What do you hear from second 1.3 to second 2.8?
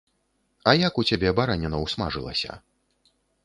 бараніна ўсмажылася?